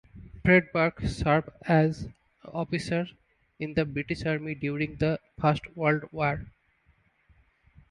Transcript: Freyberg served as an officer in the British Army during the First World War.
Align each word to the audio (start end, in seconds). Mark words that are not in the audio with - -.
Freyberg 0.43 1.07
served 1.07 1.49
as 1.61 2.05
an 2.05 2.13
officer 2.45 3.05
in 3.59 3.75
the 3.75 3.85
British 3.85 4.25
Army 4.25 4.55
during 4.55 4.95
the 4.95 5.19
First 5.39 5.75
World 5.77 6.05
War. 6.11 6.47